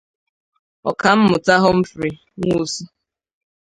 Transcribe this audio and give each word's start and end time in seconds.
Ọkammụta 0.89 1.53
Humphrey 1.63 2.15
Nwosu 2.39 2.83